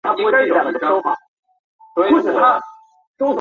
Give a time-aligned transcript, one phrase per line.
[0.01, 0.01] 没有金科绿玉的教科书，不做颐使气指的
[2.31, 3.27] 教师爷